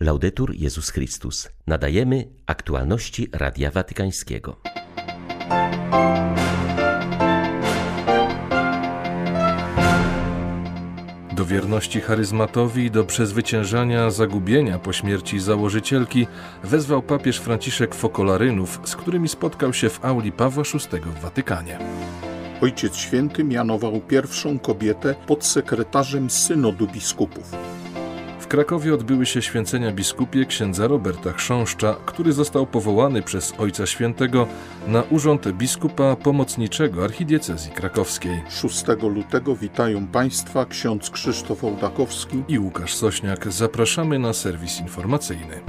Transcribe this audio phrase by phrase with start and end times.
[0.00, 1.48] Laudetur Jezus Chrystus.
[1.66, 4.60] Nadajemy aktualności Radia Watykańskiego.
[11.32, 16.26] Do wierności charyzmatowi i do przezwyciężania zagubienia po śmierci założycielki
[16.64, 21.78] wezwał papież Franciszek Fokolarynów, z którymi spotkał się w auli Pawła VI w Watykanie.
[22.60, 27.52] Ojciec Święty mianował pierwszą kobietę podsekretarzem synodu biskupów.
[28.54, 34.48] W Krakowie odbyły się święcenia biskupie księdza Roberta Chrząszcza, który został powołany przez Ojca Świętego
[34.86, 38.42] na urząd biskupa pomocniczego archidiecezji krakowskiej.
[38.50, 43.52] 6 lutego witają Państwa ksiądz Krzysztof Ołdakowski i Łukasz Sośniak.
[43.52, 45.60] Zapraszamy na serwis informacyjny.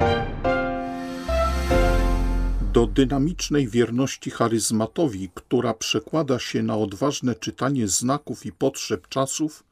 [2.73, 9.63] Do dynamicznej wierności charyzmatowi, która przekłada się na odważne czytanie znaków i potrzeb czasów,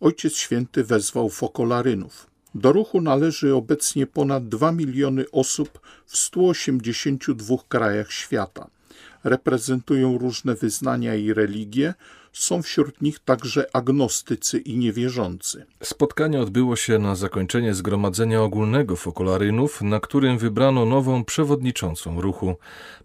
[0.00, 2.29] Ojciec Święty wezwał fokolarynów.
[2.54, 8.66] Do ruchu należy obecnie ponad 2 miliony osób w 182 krajach świata.
[9.24, 11.94] Reprezentują różne wyznania i religie,
[12.32, 15.66] są wśród nich także agnostycy i niewierzący.
[15.82, 22.56] Spotkanie odbyło się na zakończenie Zgromadzenia Ogólnego Fokolarynów, na którym wybrano nową przewodniczącą ruchu.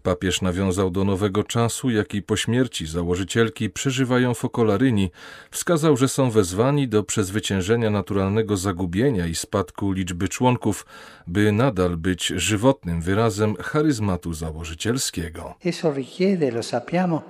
[0.02, 5.10] Papież nawiązał do nowego czasu, jaki po śmierci założycielki przeżywają fokolaryni.
[5.50, 10.86] Wskazał, że są wezwani do przezwyciężenia naturalnego zagubienia i spadku liczby członków,
[11.26, 15.54] by nadal być żywotnym wyrazem charyzmatu założycielskiego.
[15.64, 17.22] Eso richiede, lo sappiamo,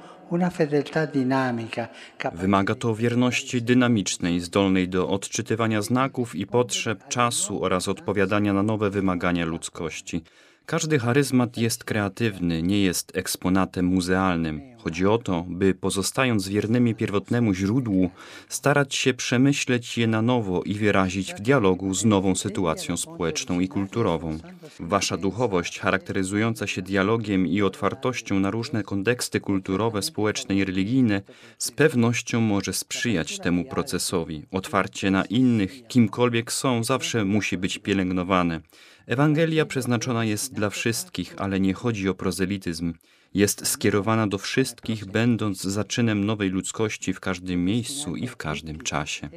[2.33, 8.91] Wymaga to wierności dynamicznej, zdolnej do odczytywania znaków i potrzeb czasu oraz odpowiadania na nowe
[8.91, 10.23] wymagania ludzkości.
[10.67, 14.61] Każdy charyzmat jest kreatywny, nie jest eksponatem muzealnym.
[14.79, 18.11] Chodzi o to, by pozostając wiernymi pierwotnemu źródłu,
[18.49, 23.69] starać się przemyśleć je na nowo i wyrazić w dialogu z nową sytuacją społeczną i
[23.69, 24.39] kulturową.
[24.81, 31.23] Wasza duchowość, charakteryzująca się dialogiem i otwartością na różne konteksty kulturowe, społeczne i religijne,
[31.59, 34.43] z pewnością może sprzyjać temu procesowi.
[34.51, 38.61] Otwarcie na innych, kimkolwiek są, zawsze musi być pielęgnowane.
[39.07, 42.95] Ewangelia przeznaczona jest dla wszystkich, ale nie chodzi o prozelityzm.
[43.35, 49.29] Jest skierowana do wszystkich, będąc zaczynem nowej ludzkości w każdym miejscu i w każdym czasie.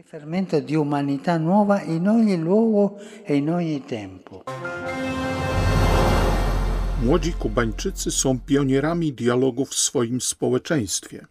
[7.03, 11.25] Młodzi Kubańczycy są pionierami dialogu w swoim społeczeństwie.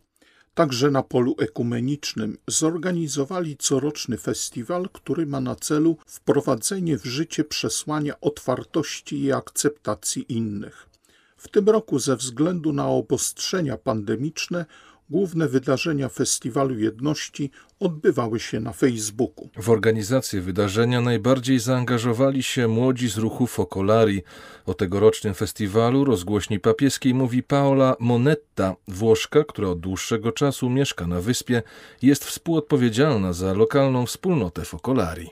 [0.58, 8.20] Także na polu ekumenicznym zorganizowali coroczny festiwal, który ma na celu wprowadzenie w życie przesłania
[8.20, 10.88] otwartości i akceptacji innych.
[11.36, 14.66] W tym roku ze względu na obostrzenia pandemiczne
[15.10, 19.48] główne wydarzenia Festiwalu Jedności odbywały się na Facebooku.
[19.56, 24.22] W organizację wydarzenia najbardziej zaangażowali się młodzi z ruchu Focolari.
[24.66, 31.20] O tegorocznym festiwalu rozgłośni papieskiej mówi Paola Monetta, Włoszka, która od dłuższego czasu mieszka na
[31.20, 31.62] wyspie
[32.02, 35.30] i jest współodpowiedzialna za lokalną wspólnotę Focolari.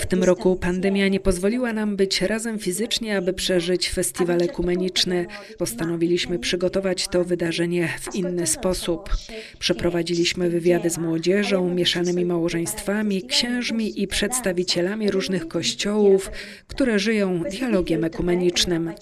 [0.00, 5.26] W tym roku pandemia nie pozwoliła nam być razem fizycznie, aby przeżyć festiwal ekumeniczny.
[5.58, 6.79] Postanowiliśmy przygotować
[7.10, 9.10] to wydarzenie w inny sposób.
[9.58, 16.30] Przeprowadziliśmy wywiady z młodzieżą, mieszanymi małżeństwami, księżmi i przedstawicielami różnych kościołów,
[16.66, 18.92] które żyją dialogiem ekumenicznym.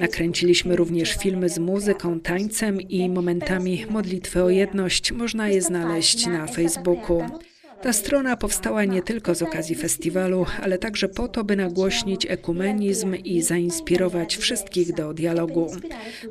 [0.00, 5.12] Nakręciliśmy również filmy z muzyką, tańcem i momentami modlitwy o jedność.
[5.12, 7.22] Można je znaleźć na Facebooku.
[7.82, 13.14] Ta strona powstała nie tylko z okazji festiwalu, ale także po to, by nagłośnić ekumenizm
[13.14, 15.70] i zainspirować wszystkich do dialogu.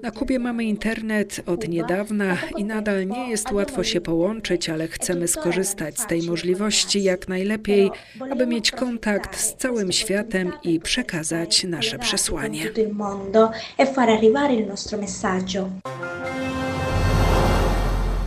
[0.03, 5.27] Na Kubie mamy internet od niedawna i nadal nie jest łatwo się połączyć, ale chcemy
[5.27, 7.89] skorzystać z tej możliwości jak najlepiej,
[8.31, 12.71] aby mieć kontakt z całym światem i przekazać nasze przesłanie.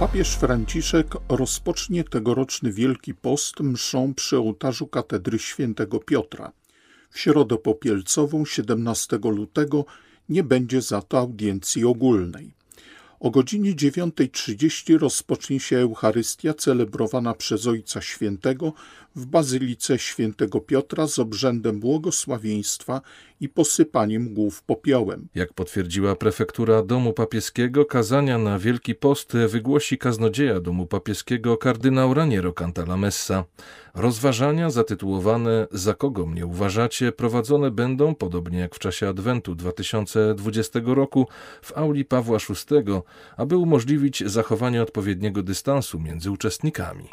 [0.01, 6.53] Papież Franciszek rozpocznie tegoroczny Wielki Post mszą przy ołtarzu katedry świętego Piotra.
[7.11, 9.85] W środę popielcową 17 lutego
[10.29, 12.53] nie będzie za to audiencji ogólnej.
[13.21, 18.73] O godzinie 9.30 rozpocznie się Eucharystia celebrowana przez Ojca Świętego
[19.17, 23.01] w Bazylice Świętego Piotra z obrzędem błogosławieństwa
[23.41, 25.29] i posypaniem głów popiołem.
[25.35, 32.53] Jak potwierdziła prefektura Domu Papieskiego, kazania na Wielki Post wygłosi kaznodzieja Domu Papieskiego kardynał Raniero
[32.53, 33.45] Cantalamessa.
[33.95, 41.27] Rozważania zatytułowane Za kogo mnie uważacie prowadzone będą, podobnie jak w czasie Adwentu 2020 roku,
[41.63, 42.93] w auli Pawła VI,
[43.37, 47.05] aby umożliwić zachowanie odpowiedniego dystansu między uczestnikami.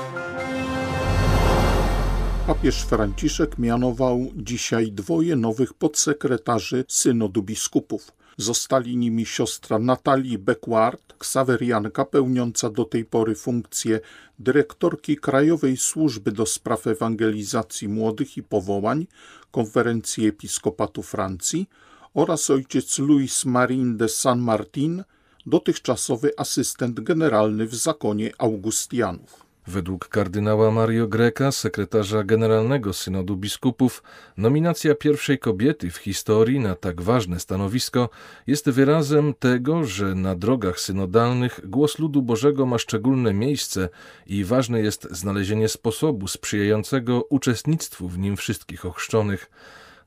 [2.48, 8.12] Papież Franciszek mianował dzisiaj dwoje nowych podsekretarzy synodu biskupów.
[8.38, 14.00] Zostali nimi siostra Natalii Beckward, ksawerianka pełniąca do tej pory funkcję
[14.40, 19.08] dyrektorki Krajowej Służby do Spraw Ewangelizacji Młodych i Powołań
[19.52, 21.70] Konferencji Episkopatu Francji
[22.14, 25.04] oraz ojciec Luis Marin de San Martin,
[25.46, 29.47] dotychczasowy asystent generalny w zakonie Augustianów.
[29.68, 34.04] Według kardynała Mario Greca, sekretarza generalnego Synodu Biskupów,
[34.38, 38.10] nominacja pierwszej kobiety w historii na tak ważne stanowisko
[38.48, 43.90] jest wyrazem tego, że na drogach synodalnych głos ludu Bożego ma szczególne miejsce
[44.28, 49.50] i ważne jest znalezienie sposobu sprzyjającego uczestnictwu w nim wszystkich ochrzczonych.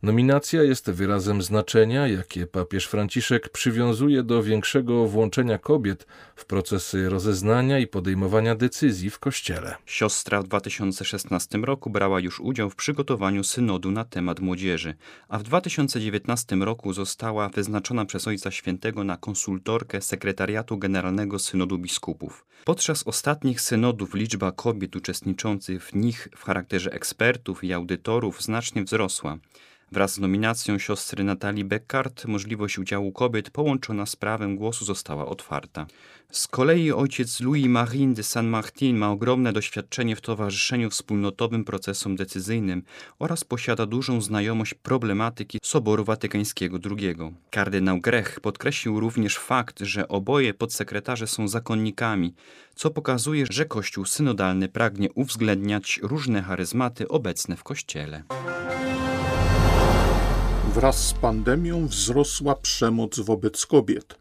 [0.03, 6.07] Nominacja jest wyrazem znaczenia, jakie papież Franciszek przywiązuje do większego włączenia kobiet
[6.37, 9.77] w procesy rozeznania i podejmowania decyzji w Kościele.
[9.87, 14.95] Siostra w 2016 roku brała już udział w przygotowaniu synodu na temat młodzieży,
[15.29, 22.47] a w 2019 roku została wyznaczona przez Ojca Świętego na konsultorkę Sekretariatu Generalnego Synodu Biskupów.
[22.65, 29.39] Podczas ostatnich synodów liczba kobiet uczestniczących w nich w charakterze ekspertów i audytorów znacznie wzrosła.
[29.93, 35.87] Wraz z nominacją siostry Natalii Beckart możliwość udziału kobiet połączona z prawem głosu została otwarta.
[36.31, 42.83] Z kolei ojciec Louis Marin de Saint-Martin ma ogromne doświadczenie w towarzyszeniu wspólnotowym procesom decyzyjnym
[43.19, 47.17] oraz posiada dużą znajomość problematyki Soboru Watykańskiego II.
[47.51, 52.35] Kardynał Grech podkreślił również fakt, że oboje podsekretarze są zakonnikami,
[52.75, 58.23] co pokazuje, że Kościół synodalny pragnie uwzględniać różne charyzmaty obecne w Kościele.
[60.81, 64.20] Wraz z pandemią wzrosła przemoc wobec kobiet.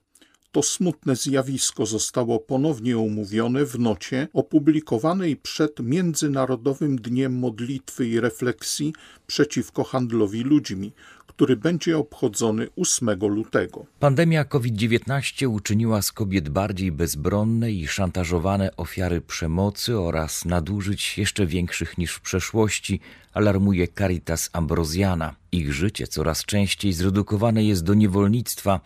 [0.51, 8.93] To smutne zjawisko zostało ponownie omówione w nocie opublikowanej przed Międzynarodowym Dniem Modlitwy i Refleksji
[9.27, 10.91] przeciwko handlowi ludźmi,
[11.27, 13.85] który będzie obchodzony 8 lutego.
[13.99, 21.97] Pandemia COVID-19 uczyniła z kobiet bardziej bezbronne i szantażowane ofiary przemocy oraz nadużyć jeszcze większych
[21.97, 22.99] niż w przeszłości,
[23.33, 25.35] alarmuje Caritas Ambrosiana.
[25.51, 28.81] Ich życie coraz częściej zredukowane jest do niewolnictwa,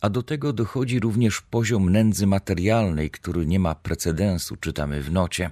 [0.00, 5.50] a do tego dochodzi również poziom nędzy materialnej, który nie ma precedensu, czytamy w nocie.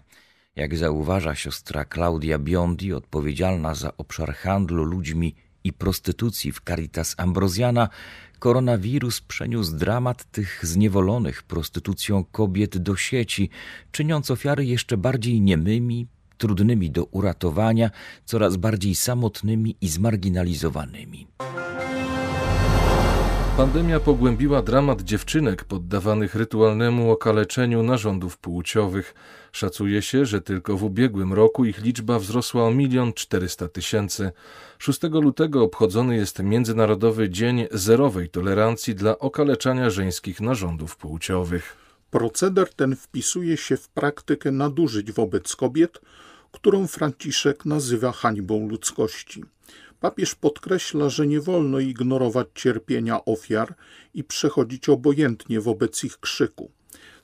[0.56, 5.34] Jak zauważa siostra Claudia Biondi, odpowiedzialna za obszar handlu ludźmi
[5.64, 7.88] i prostytucji w Caritas Ambrosiana,
[8.38, 13.50] koronawirus przeniósł dramat tych zniewolonych prostytucją kobiet do sieci,
[13.92, 16.06] czyniąc ofiary jeszcze bardziej niemymi,
[16.38, 17.90] trudnymi do uratowania,
[18.24, 21.26] coraz bardziej samotnymi i zmarginalizowanymi.
[23.56, 29.14] Pandemia pogłębiła dramat dziewczynek poddawanych rytualnemu okaleczeniu narządów płciowych.
[29.52, 34.32] Szacuje się, że tylko w ubiegłym roku ich liczba wzrosła o milion czterysta tysięcy.
[34.78, 41.76] 6 lutego obchodzony jest Międzynarodowy Dzień Zerowej Tolerancji dla okaleczania żeńskich narządów płciowych.
[42.10, 46.00] Proceder ten wpisuje się w praktykę nadużyć wobec kobiet,
[46.52, 49.44] którą Franciszek nazywa hańbą ludzkości.
[50.00, 53.74] Papież podkreśla, że nie wolno ignorować cierpienia ofiar
[54.14, 56.70] i przechodzić obojętnie wobec ich krzyku.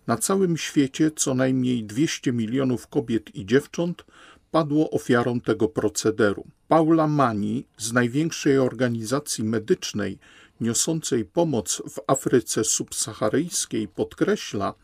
[0.07, 4.05] Na całym świecie co najmniej 200 milionów kobiet i dziewcząt
[4.51, 6.45] padło ofiarą tego procederu.
[6.69, 10.19] Paula Mani z największej organizacji medycznej
[10.61, 14.75] niosącej pomoc w Afryce subsaharyjskiej podkreśla,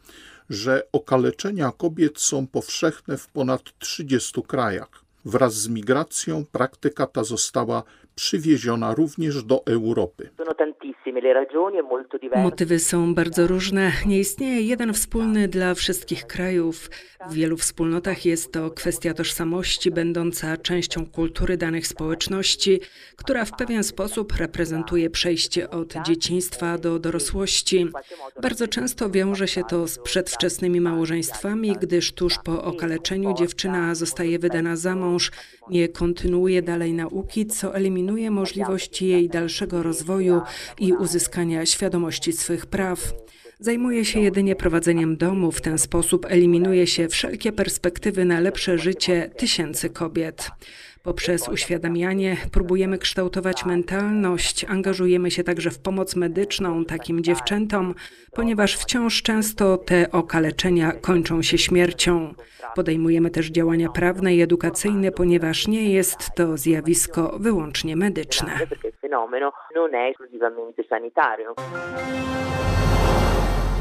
[0.51, 5.08] że okaleczenia kobiet są powszechne w ponad 30 krajach.
[5.25, 7.83] Wraz z migracją praktyka ta została
[8.15, 10.31] przywieziona również do Europy.
[12.43, 13.93] Motywy są bardzo różne.
[14.07, 16.91] Nie istnieje jeden wspólny dla wszystkich krajów.
[17.29, 22.81] W wielu wspólnotach jest to kwestia tożsamości, będąca częścią kultury danych społeczności,
[23.17, 27.87] która w pewien sposób reprezentuje przejście od dzieciństwa do dorosłości.
[28.43, 34.77] Bardzo często wiąże się to z przedwczesnymi małżeństwami, gdyż tuż po okaleczeniu dziewczyna zostaje wydana
[34.77, 35.31] za mąż,
[35.71, 40.41] nie kontynuuje dalej nauki, co eliminuje możliwość jej dalszego rozwoju
[40.79, 43.13] i uzyskania świadomości swych praw.
[43.61, 49.31] Zajmuje się jedynie prowadzeniem domu, w ten sposób eliminuje się wszelkie perspektywy na lepsze życie
[49.37, 50.51] tysięcy kobiet.
[51.03, 57.95] Poprzez uświadamianie próbujemy kształtować mentalność, angażujemy się także w pomoc medyczną takim dziewczętom,
[58.33, 62.35] ponieważ wciąż często te okaleczenia kończą się śmiercią.
[62.75, 68.59] Podejmujemy też działania prawne i edukacyjne, ponieważ nie jest to zjawisko wyłącznie medyczne.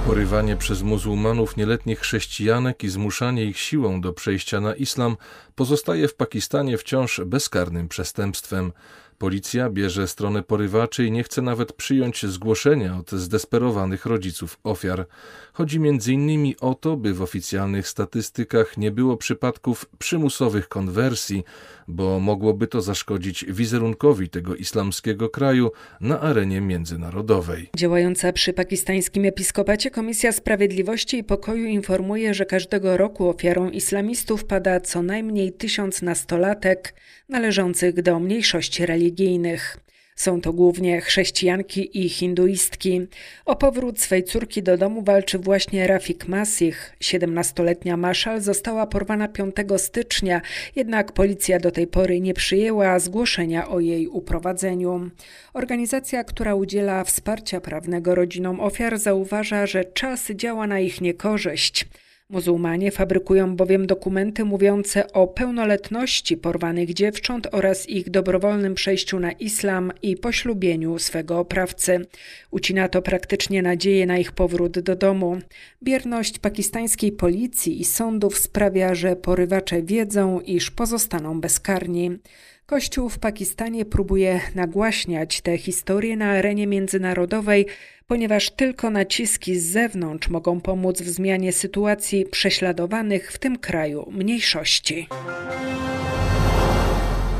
[0.08, 5.18] Porywanie przez muzułmanów nieletnich chrześcijanek i zmuszanie ich siłą do przejścia na islam
[5.56, 8.72] pozostaje w Pakistanie wciąż bezkarnym przestępstwem.
[9.18, 15.06] Policja bierze stronę porywaczy i nie chce nawet przyjąć zgłoszenia od zdesperowanych rodziców ofiar.
[15.54, 16.54] Chodzi m.in.
[16.62, 21.44] o to, by w oficjalnych statystykach nie było przypadków przymusowych konwersji,
[21.88, 27.70] bo mogłoby to zaszkodzić wizerunkowi tego islamskiego kraju na arenie międzynarodowej.
[27.78, 34.80] Działająca przy pakistańskim episkopacie Komisja Sprawiedliwości i Pokoju informuje, że każdego roku ofiarą islamistów pada
[34.80, 36.94] co najmniej tysiąc nastolatek
[37.30, 39.87] należących do mniejszości religijnych.
[40.18, 43.08] Są to głównie chrześcijanki i hinduistki.
[43.46, 46.96] O powrót swej córki do domu walczy właśnie Rafik Masih.
[47.02, 50.42] 17-letnia Maszal została porwana 5 stycznia,
[50.76, 55.10] jednak policja do tej pory nie przyjęła zgłoszenia o jej uprowadzeniu.
[55.54, 61.88] Organizacja, która udziela wsparcia prawnego rodzinom ofiar, zauważa, że czas działa na ich niekorzyść.
[62.30, 69.92] Muzułmanie fabrykują bowiem dokumenty mówiące o pełnoletności porwanych dziewcząt oraz ich dobrowolnym przejściu na islam
[70.02, 72.06] i poślubieniu swego oprawcy.
[72.52, 75.38] Ucina to praktycznie nadzieję na ich powrót do domu.
[75.84, 82.12] Bierność pakistańskiej policji i sądów sprawia, że porywacze wiedzą, iż pozostaną bezkarni.
[82.66, 87.66] Kościół w Pakistanie próbuje nagłaśniać te historie na arenie międzynarodowej,
[88.08, 95.08] ponieważ tylko naciski z zewnątrz mogą pomóc w zmianie sytuacji prześladowanych w tym kraju mniejszości.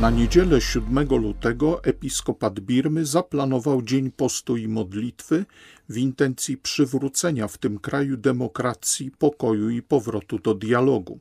[0.02, 5.46] Na niedzielę 7 lutego episkopat Birmy zaplanował Dzień Postu i Modlitwy
[5.90, 11.20] w intencji przywrócenia w tym kraju demokracji, pokoju i powrotu do dialogu.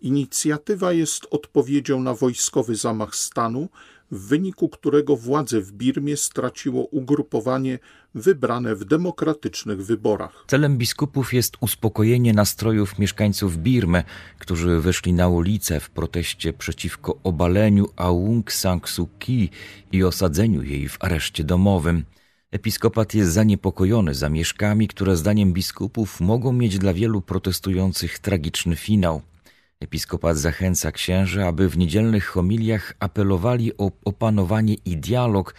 [0.00, 3.68] Inicjatywa jest odpowiedzią na wojskowy zamach stanu,
[4.10, 7.78] w wyniku którego władze w Birmie straciło ugrupowanie
[8.14, 10.44] wybrane w demokratycznych wyborach.
[10.46, 14.04] Celem biskupów jest uspokojenie nastrojów mieszkańców Birmy,
[14.38, 19.50] którzy wyszli na ulicę w proteście przeciwko obaleniu Aung San Suu Kyi
[19.92, 22.04] i osadzeniu jej w areszcie domowym.
[22.50, 29.22] Episkopat jest zaniepokojony zamieszkami, które zdaniem biskupów mogą mieć dla wielu protestujących tragiczny finał.
[29.80, 35.54] Episkopat zachęca księży, aby w niedzielnych homiliach apelowali o opanowanie i dialog,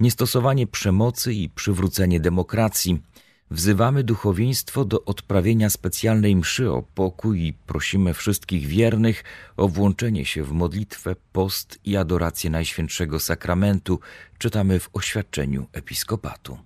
[0.00, 3.02] niestosowanie przemocy i przywrócenie demokracji.
[3.50, 9.24] Wzywamy duchowieństwo do odprawienia specjalnej mszy o pokój i prosimy wszystkich wiernych
[9.56, 14.00] o włączenie się w modlitwę, post i adorację Najświętszego Sakramentu,
[14.38, 16.58] czytamy w oświadczeniu episkopatu.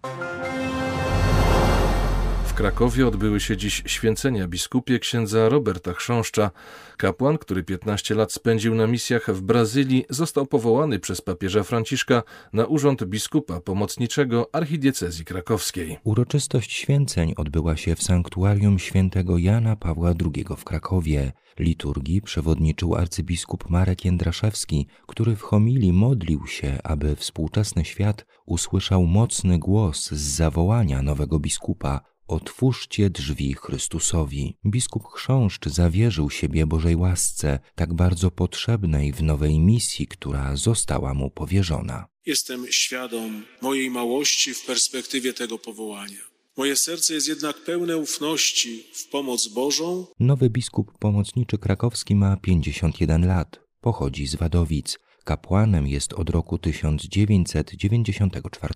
[2.57, 6.51] Krakowie odbyły się dziś święcenia biskupie księdza Roberta Chrząszcza.
[6.97, 12.23] Kapłan, który 15 lat spędził na misjach w Brazylii, został powołany przez papieża Franciszka
[12.53, 15.99] na urząd biskupa pomocniczego archidiecezji krakowskiej.
[16.05, 21.33] Uroczystość święceń odbyła się w sanktuarium świętego Jana Pawła II w Krakowie.
[21.59, 29.59] Liturgii przewodniczył arcybiskup Marek Jędraszewski, który w homilii modlił się, aby współczesny świat usłyszał mocny
[29.59, 34.57] głos z zawołania nowego biskupa Otwórzcie drzwi Chrystusowi.
[34.67, 41.31] Biskup Chrząszcz zawierzył siebie Bożej łasce, tak bardzo potrzebnej w nowej misji, która została mu
[41.31, 42.07] powierzona.
[42.27, 46.21] Jestem świadom mojej małości w perspektywie tego powołania.
[46.57, 50.07] Moje serce jest jednak pełne ufności w pomoc Bożą.
[50.21, 53.61] Nowy biskup pomocniczy krakowski ma 51 lat.
[53.81, 54.99] Pochodzi z Wadowic.
[55.27, 58.75] Kapłanem jest od roku 1994.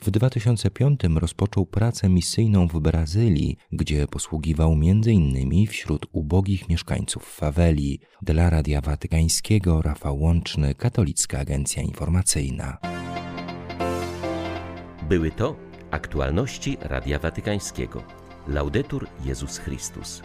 [0.00, 5.66] W 2005 rozpoczął pracę misyjną w Brazylii, gdzie posługiwał m.in.
[5.66, 8.00] wśród ubogich mieszkańców faweli.
[8.22, 12.78] Dla Radia Watykańskiego Rafał Łączny, Katolicka Agencja Informacyjna.
[15.08, 15.56] Były to
[15.90, 18.02] aktualności Radia Watykańskiego.
[18.48, 20.22] Laudetur Jezus Chrystus.